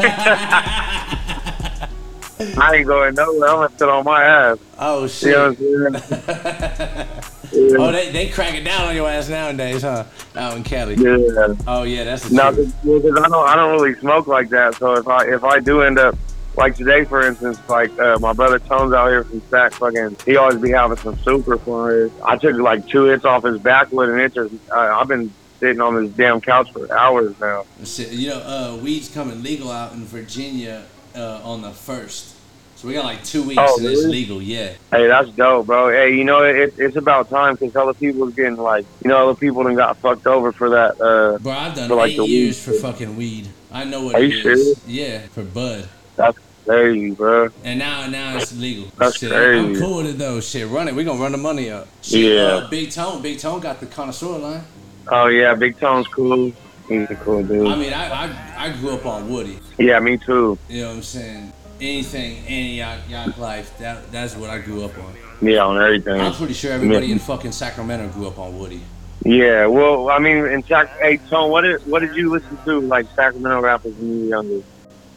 I 2.59 2.76
ain't 2.76 2.87
going 2.87 3.14
nowhere. 3.14 3.49
I'm 3.49 3.57
gonna 3.57 3.71
sit 3.78 3.88
on 3.88 4.05
my 4.05 4.23
ass. 4.23 4.59
Oh 4.78 5.02
You 5.02 5.09
shit! 5.09 5.31
know 5.31 5.52
what 5.52 5.97
I'm 5.97 6.02
saying? 6.02 7.09
Oh, 7.78 7.90
they 7.93 8.11
they 8.11 8.28
crack 8.28 8.55
it 8.55 8.64
down 8.64 8.87
on 8.88 8.95
your 8.95 9.09
ass 9.09 9.28
nowadays, 9.28 9.81
huh? 9.83 10.05
Out 10.35 10.57
in 10.57 10.62
Cali. 10.64 10.95
Yeah. 10.97 11.55
Oh 11.66 11.85
yeah, 11.85 12.05
that's 12.05 12.28
the 12.28 12.35
No, 12.35 12.52
truth. 12.52 12.75
because 12.83 13.16
I 13.25 13.28
don't, 13.28 13.49
I 13.49 13.55
don't 13.57 13.73
really 13.81 13.95
smoke 14.00 14.26
like 14.26 14.50
that. 14.50 14.75
So 14.75 14.95
if 14.95 15.07
I, 15.09 15.25
if 15.26 15.43
I 15.45 15.61
do 15.61 15.81
end 15.81 15.99
up, 15.99 16.16
like 16.57 16.75
today, 16.75 17.05
for 17.05 17.23
instance, 17.26 17.59
like 17.69 17.97
uh, 17.99 18.19
my 18.19 18.33
brother 18.35 18.59
Tones 18.59 18.93
out 18.93 19.09
here 19.09 19.25
from 19.25 19.40
Sac, 19.49 19.73
fucking, 19.75 20.16
he 20.26 20.37
always 20.37 20.59
be 20.59 20.71
having 20.71 20.97
some 20.99 21.16
super 21.21 21.57
for 21.57 22.07
us. 22.07 22.11
I 22.25 22.37
took 22.37 22.57
like 22.57 22.87
two 22.88 23.05
hits 23.05 23.25
off 23.25 23.45
his 23.45 23.59
back 23.61 23.90
with 23.93 24.11
an 24.11 24.19
inch. 24.21 24.37
I, 24.71 24.88
I've 24.88 25.09
been 25.09 25.33
sitting 25.61 25.81
on 25.81 26.02
this 26.05 26.12
damn 26.14 26.40
couch 26.43 26.73
for 26.73 26.93
hours 26.93 27.38
now. 27.40 27.64
You 27.97 28.28
know, 28.31 28.40
uh, 28.40 28.78
weed's 28.83 29.09
coming 29.09 29.43
legal 29.43 29.71
out 29.71 29.93
in 29.93 30.05
Virginia 30.05 30.85
uh, 31.16 31.40
on 31.44 31.62
the 31.62 31.70
first. 31.70 32.35
So 32.76 32.87
we 32.88 32.94
got 32.94 33.04
like 33.06 33.25
two 33.25 33.42
weeks 33.42 33.62
Oh, 33.64 33.78
and 33.78 33.87
it's 33.87 34.04
legal. 34.04 34.42
Yeah. 34.42 34.73
Hey, 34.90 35.06
that's 35.06 35.30
dope, 35.30 35.66
bro. 35.66 35.90
Hey, 35.90 36.14
you 36.14 36.25
know 36.25 36.42
it, 36.42 36.75
it's 36.76 36.96
about 36.96 37.30
time 37.30 37.54
because 37.54 37.75
other 37.75 37.94
people's 37.94 38.35
getting 38.35 38.56
like, 38.56 38.85
you 39.02 39.08
know, 39.08 39.30
other 39.30 39.38
people 39.38 39.62
done 39.64 39.76
got 39.76 39.96
fucked 39.96 40.26
over 40.26 40.52
for 40.52 40.68
that. 40.70 41.00
Uh, 41.00 41.38
Bro, 41.38 41.52
I've 41.52 41.75
done 41.75 41.88
For, 41.88 41.94
like, 41.94 42.12
eight 42.12 42.16
the 42.18 42.26
years 42.26 42.66
weed. 42.66 42.75
for 42.75 42.80
fucking 42.80 43.16
weed. 43.16 43.49
I 43.73 43.85
know 43.85 44.04
what 44.04 44.14
Are 44.16 44.23
it 44.23 44.30
you 44.30 44.37
is. 44.37 44.42
serious? 44.42 44.87
Yeah, 44.87 45.20
for 45.28 45.42
bud. 45.42 45.88
that's 46.16 46.38
crazy, 46.66 47.12
bro. 47.12 47.49
And 47.64 47.78
now, 47.78 48.06
now 48.08 48.37
it's 48.37 48.54
legal. 48.58 48.90
That's 48.99 49.18
Shit, 49.18 49.32
I'm 49.32 49.75
cool 49.78 49.99
with 49.99 50.06
it 50.08 50.18
though. 50.18 50.40
Shit, 50.42 50.68
run 50.68 50.87
it. 50.88 50.94
We 50.94 51.02
gonna 51.04 51.18
run 51.20 51.32
the 51.32 51.38
money 51.38 51.70
up. 51.70 51.88
Shit, 52.02 52.35
Yeah. 52.35 52.40
Uh, 52.42 52.68
Big 52.68 52.90
Tone, 52.90 53.23
Big 53.23 53.38
Tone 53.38 53.61
got 53.61 53.80
the 53.80 53.87
connoisseur 53.87 54.37
line. 54.38 54.64
Oh 55.11 55.28
yeah, 55.28 55.54
Big 55.54 55.78
Tone's 55.80 56.08
cool. 56.08 56.52
He's 56.88 57.11
a 57.11 57.16
cool 57.16 57.43
dude. 57.43 57.66
I 57.66 57.76
mean, 57.76 57.93
I, 57.93 58.26
I, 58.26 58.66
I 58.66 58.71
grew 58.76 58.95
up 58.95 59.07
on 59.07 59.28
Woodie. 59.28 59.59
yeah, 59.78 59.99
me 60.00 60.16
too. 60.19 60.59
You 60.69 60.83
know 60.83 60.88
what 60.88 60.97
I'm 60.97 61.02
saying? 61.02 61.52
Anything, 61.81 62.45
any 62.47 62.78
yacht, 62.78 63.00
yacht 63.09 63.38
life. 63.38 63.76
That, 63.78 64.11
that's 64.12 64.37
what 64.37 64.50
I 64.50 64.59
grew 64.59 64.85
up 64.85 64.97
on. 64.99 65.14
Yeah, 65.43 65.64
on 65.64 65.83
everything. 65.83 66.21
I'm 66.21 66.33
pretty 66.33 66.55
sure 66.55 66.73
everybody 66.73 67.12
in 67.12 67.19
fucking 67.19 67.52
Sacramento 67.52 68.09
grew 68.12 68.28
up 68.28 68.38
on 68.38 68.59
Woodie. 68.59 68.81
Yeah, 69.25 69.66
well, 69.66 70.09
I 70.09 70.19
mean, 70.19 70.47
in 70.47 70.62
Sac, 70.62 70.88
hey 71.00 71.16
Tone, 71.16 71.50
what 71.50 71.62
did 71.62 71.85
what 71.87 72.00
did 72.00 72.14
you 72.14 72.31
listen 72.31 72.57
to 72.64 72.81
like 72.81 73.07
Sacramento 73.16 73.61
rappers 73.61 73.95
when 73.97 74.09
you 74.09 74.21
were 74.21 74.28
younger? 74.28 74.62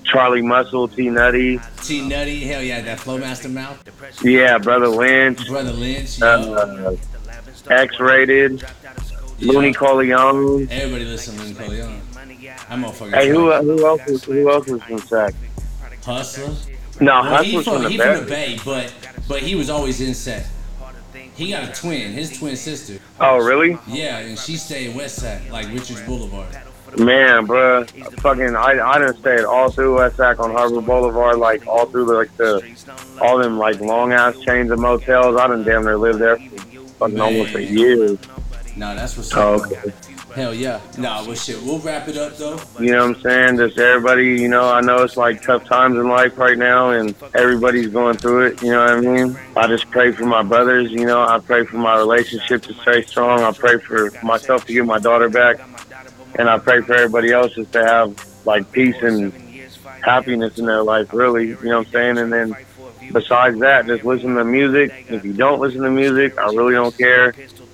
Charlie 0.04 0.42
Muscle, 0.42 0.88
T 0.88 1.10
Nutty, 1.10 1.60
T 1.84 2.08
Nutty, 2.08 2.40
hell 2.46 2.64
yeah, 2.64 2.82
that 2.82 2.98
Flowmaster 2.98 3.52
mouth. 3.52 3.78
yeah, 4.24 4.58
Brother 4.58 4.88
Lynch, 4.88 5.48
Brother 5.48 5.74
Lynch, 5.74 6.20
uh, 6.22 6.96
X-Raided, 7.70 8.66
Looney 9.42 9.74
Coleon. 9.74 10.68
Everybody 10.72 11.06
listen 11.06 11.36
to 11.38 11.44
Lynn 11.44 11.56
Coleon. 11.56 12.02
That 12.14 12.78
motherfucker. 12.78 13.14
Hey, 13.14 13.30
who 13.30 13.52
who 13.52 13.86
else 13.86 14.06
was 14.06 14.24
who 14.24 14.50
else 14.52 14.68
was 14.68 14.82
from 14.84 15.00
Sac? 15.00 15.34
Hustler. 16.04 16.54
No, 17.02 17.22
Well, 17.22 17.44
he 17.44 17.54
Hustler's 17.54 17.66
from, 17.66 17.74
from 17.76 17.84
the 17.84 17.90
he 17.90 17.98
from 17.98 18.16
the 18.16 18.22
Bay. 18.26 18.56
Bay, 18.56 18.62
but 18.66 18.94
but 19.28 19.42
he 19.42 19.56
was 19.56 19.70
always 19.70 20.02
in 20.02 20.14
Sac. 20.14 20.46
He 21.36 21.52
got 21.52 21.70
a 21.70 21.72
twin, 21.82 22.12
his 22.12 22.38
twin 22.38 22.58
sister. 22.58 23.00
Oh, 23.20 23.38
really? 23.38 23.78
Yeah, 23.88 24.18
and 24.20 24.38
she 24.38 24.58
stayed 24.58 24.88
in 24.90 24.98
West 24.98 25.16
Sac, 25.18 25.50
like 25.50 25.68
Richards 25.68 26.02
Boulevard. 26.02 26.48
Man, 26.98 27.48
bruh, 27.48 27.88
fucking, 28.20 28.56
I 28.56 28.72
I 28.84 28.98
done 29.00 29.16
stayed 29.16 29.46
all 29.46 29.70
through 29.72 30.00
West 30.00 30.18
Sac 30.18 30.40
on 30.40 30.52
Harbor 30.52 30.82
Boulevard, 30.82 31.38
like 31.38 31.66
all 31.68 31.86
through 31.86 32.06
the, 32.06 32.14
like 32.14 32.36
the 32.38 32.76
all 33.22 33.38
them 33.38 33.58
like 33.58 33.80
long 33.80 34.12
ass 34.12 34.38
chains 34.40 34.72
of 34.72 34.80
motels. 34.80 35.38
I 35.38 35.48
done 35.48 35.64
damn 35.64 35.84
near 35.86 35.98
lived 35.98 36.20
there 36.20 36.38
for 36.38 37.08
fucking 37.08 37.22
almost 37.22 37.52
a 37.56 37.60
Man. 37.60 37.78
year. 37.78 38.18
No, 38.76 38.96
that's 38.96 39.18
what's 39.18 39.34
Oh, 39.36 39.56
up. 39.56 39.72
okay. 39.72 39.92
Hell 40.36 40.54
yeah. 40.54 40.80
Nah, 40.98 41.26
well 41.26 41.36
shit, 41.36 41.62
we'll 41.64 41.80
wrap 41.80 42.08
it 42.08 42.16
up 42.16 42.38
though. 42.38 42.60
You 42.80 42.92
know 42.92 43.08
what 43.08 43.18
I'm 43.18 43.22
saying? 43.22 43.58
Just 43.58 43.78
everybody, 43.80 44.40
you 44.42 44.48
know, 44.48 44.72
I 44.72 44.80
know 44.82 45.04
it's 45.04 45.18
like 45.18 45.42
tough 45.42 45.66
times 45.66 45.96
in 45.96 46.08
life 46.08 46.38
right 46.38 46.58
now 46.58 46.92
and 46.92 47.16
everybody's 47.34 47.88
going 47.88 48.18
through 48.18 48.48
it, 48.48 48.62
you 48.62 48.70
know 48.72 48.80
what 48.86 48.92
I 48.92 49.00
mean? 49.02 49.38
I 49.58 49.68
just 49.68 49.90
pray 49.90 50.12
for 50.12 50.26
my 50.26 50.44
brothers, 50.44 50.92
you 50.92 51.06
know, 51.06 51.22
I 51.22 51.40
pray 51.40 51.66
for 51.66 51.78
my 51.78 51.98
relationship 51.98 52.62
to 52.64 52.74
stay 52.76 53.02
strong. 53.04 53.42
I 53.42 53.52
pray 53.52 53.80
for 53.80 54.12
myself 54.24 54.66
to 54.68 54.74
get 54.74 54.86
my 54.86 55.00
daughter 55.00 55.30
back. 55.30 55.58
And 56.36 56.48
I 56.48 56.60
pray 56.60 56.82
for 56.82 56.94
everybody 56.94 57.32
else 57.32 57.54
just 57.56 57.72
to 57.74 57.84
have 57.84 58.46
like 58.46 58.72
peace 58.72 58.96
and 59.02 59.34
happiness 60.02 60.58
in 60.60 60.66
their 60.68 60.84
life, 60.84 61.12
really, 61.12 61.48
you 61.50 61.58
know 61.64 61.80
what 61.80 61.88
I'm 61.88 61.92
saying? 61.92 62.18
And 62.20 62.32
then 62.32 62.56
besides 63.12 63.58
that, 63.60 63.88
just 63.88 64.06
listen 64.06 64.36
to 64.36 64.46
music. 64.46 64.94
If 65.10 65.26
you 65.26 65.34
don't 65.34 65.60
listen 65.60 65.82
to 65.82 65.90
music, 65.90 66.38
I 66.38 66.46
really 66.52 66.74
don't 66.74 66.96
care. 66.96 67.34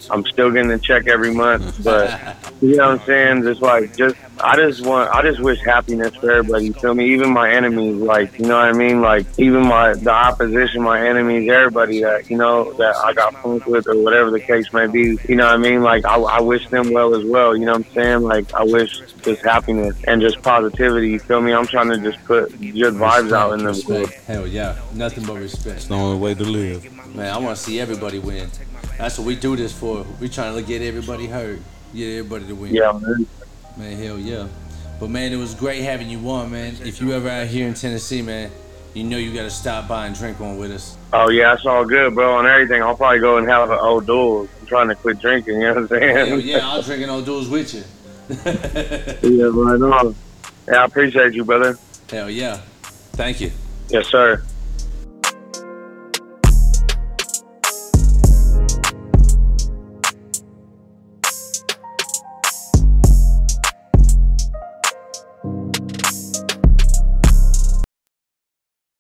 I'm 0.10 0.26
still 0.26 0.52
getting 0.52 0.72
a 0.72 0.80
check 0.80 1.08
every 1.08 1.34
month, 1.34 1.84
but 1.84 2.38
you 2.62 2.78
know 2.78 2.92
what 2.92 3.02
I'm 3.02 3.06
saying? 3.06 3.44
Just 3.44 3.62
like, 3.62 3.96
just 3.96 4.16
I 4.40 4.56
just 4.56 4.86
want, 4.86 5.14
I 5.14 5.22
just 5.22 5.42
wish 5.42 5.60
happiness 5.64 6.16
for 6.16 6.32
everybody. 6.32 6.66
You 6.66 6.74
feel 6.74 6.94
me? 6.94 7.14
Even 7.14 7.32
my 7.32 7.52
enemies, 7.52 7.96
like 8.02 8.38
you 8.40 8.46
know 8.46 8.58
what 8.58 8.70
I 8.70 8.72
mean? 8.74 9.02
Like 9.02 9.26
even 9.38 9.66
my 9.68 9.94
the 9.94 10.12
opposition, 10.12 10.82
my 10.82 11.06
enemies, 11.06 11.50
everybody 11.50 12.02
that 12.02 12.30
you 12.30 12.38
know 12.38 12.74
that 12.74 12.96
I 12.98 13.14
got 13.14 13.36
friends 13.42 13.66
with 13.66 13.88
or 13.88 14.02
whatever 14.02 14.32
the 14.32 14.40
case 14.40 14.72
may 14.72 14.88
be. 14.88 15.18
You 15.28 15.36
know 15.36 15.46
what 15.46 15.54
I 15.54 15.58
mean? 15.58 15.84
Like 15.84 16.06
I, 16.06 16.16
I 16.16 16.42
wish 16.42 16.68
them 16.70 16.92
well 16.92 17.14
as 17.14 17.26
well. 17.26 17.56
You 17.56 17.66
know 17.66 17.74
what 17.74 17.88
I'm 17.88 17.94
saying? 17.94 18.22
Like 18.22 18.54
I 18.54 18.64
wish 18.64 19.02
just 19.22 19.44
happiness 19.44 19.96
and 20.06 20.22
just 20.22 20.42
positivity. 20.42 21.10
You 21.12 21.20
feel 21.20 21.42
me? 21.42 21.54
I'm 21.54 21.68
trying 21.68 21.90
to 21.90 21.98
just 21.98 22.24
put 22.26 22.52
good 22.52 22.94
vibes 22.94 23.34
out 23.34 23.54
in 23.54 23.60
the 23.60 23.86
world. 23.88 24.08
Respect. 24.08 24.26
Hell 24.26 24.48
yeah. 24.48 24.78
Nothing 24.94 25.26
but 25.26 25.36
respect. 25.36 25.78
It's 25.78 25.88
the 25.88 25.96
only 25.96 26.20
way 26.20 26.34
to 26.34 26.44
live. 26.44 27.16
Man, 27.16 27.34
I 27.34 27.38
wanna 27.38 27.56
see 27.56 27.80
everybody 27.80 28.20
win. 28.20 28.50
That's 28.98 29.18
what 29.18 29.28
we 29.28 29.36
do 29.36 29.56
this 29.56 29.78
for. 29.78 30.06
We 30.22 30.30
trying 30.30 30.56
to 30.56 30.62
get 30.62 30.82
everybody 30.82 31.28
heard. 31.28 31.62
Get 31.96 32.18
everybody 32.18 32.46
to 32.48 32.56
win. 32.56 32.74
Yeah, 32.74 32.92
man. 32.92 33.26
Man, 33.78 33.98
hell 33.98 34.20
yeah. 34.20 34.48
But 35.00 35.10
man, 35.10 35.32
it 35.32 35.38
was 35.38 35.54
great 35.54 35.82
having 35.82 36.10
you 36.10 36.30
on, 36.30 36.52
man. 36.52 36.76
If 36.84 37.00
you 37.00 37.14
ever 37.14 37.30
out 37.30 37.48
here 37.48 37.68
in 37.68 37.74
Tennessee, 37.74 38.22
man, 38.22 38.52
you 38.94 39.06
know 39.06 39.18
you 39.18 39.34
gotta 39.34 39.50
stop 39.50 39.88
by 39.88 40.06
and 40.06 40.14
drink 40.14 40.40
one 40.42 40.58
with 40.58 40.72
us. 40.72 40.98
Oh 41.14 41.30
yeah, 41.30 41.54
it's 41.54 41.66
all 41.66 41.86
good, 41.86 42.14
bro. 42.14 42.36
On 42.36 42.46
everything, 42.46 42.84
I'll 42.84 42.98
probably 42.98 43.20
go 43.20 43.38
and 43.38 43.48
have 43.48 43.70
an 43.70 43.80
old 43.80 44.06
duel. 44.06 44.50
I'm 44.60 44.68
trying 44.68 44.90
to 44.90 44.96
quit 44.96 45.20
drinking. 45.20 45.56
You 45.56 45.62
know 45.62 45.74
what 45.74 45.78
I'm 45.78 45.88
saying? 45.88 46.28
Hell 46.28 46.40
yeah, 46.40 46.70
I'll 46.70 46.82
drink 46.82 47.08
old 47.08 47.26
duels 47.26 47.48
with 47.48 47.74
you. 47.74 47.84
yeah, 48.30 49.46
right 49.54 49.82
on. 49.82 50.16
Yeah, 50.68 50.82
I 50.82 50.86
appreciate 50.86 51.34
you, 51.34 51.46
brother. 51.46 51.78
Hell 52.10 52.30
yeah. 52.30 52.60
Thank 53.14 53.40
you. 53.40 53.52
Yes, 53.88 54.08
sir. 54.08 54.44